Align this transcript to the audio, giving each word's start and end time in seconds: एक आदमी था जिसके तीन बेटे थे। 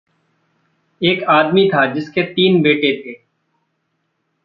एक 1.01 1.23
आदमी 1.23 1.67
था 1.67 1.85
जिसके 1.93 2.23
तीन 2.23 2.61
बेटे 2.61 2.95
थे। 3.01 3.13